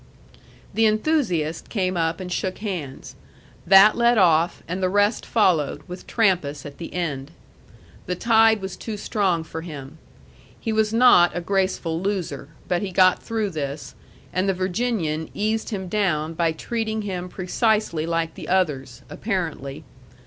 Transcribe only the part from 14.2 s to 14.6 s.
and the